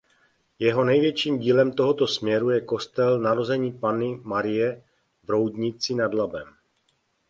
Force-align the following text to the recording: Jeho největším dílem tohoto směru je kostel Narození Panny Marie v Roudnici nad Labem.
Jeho 0.59 0.83
největším 0.83 1.39
dílem 1.39 1.71
tohoto 1.73 2.07
směru 2.07 2.49
je 2.49 2.61
kostel 2.61 3.19
Narození 3.19 3.71
Panny 3.73 4.19
Marie 4.23 4.83
v 5.23 5.29
Roudnici 5.29 5.95
nad 5.95 6.13
Labem. 6.13 6.47